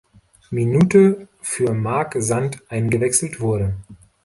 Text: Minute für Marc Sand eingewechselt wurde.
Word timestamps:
Minute 0.49 1.27
für 1.41 1.75
Marc 1.75 2.15
Sand 2.19 2.63
eingewechselt 2.71 3.39
wurde. 3.39 3.75